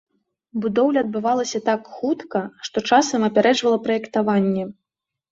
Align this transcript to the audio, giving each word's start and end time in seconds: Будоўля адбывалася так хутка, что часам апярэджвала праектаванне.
Будоўля 0.61 1.01
адбывалася 1.05 1.59
так 1.67 1.81
хутка, 1.97 2.41
что 2.67 2.77
часам 2.93 3.27
апярэджвала 3.27 3.77
праектаванне. 3.85 4.65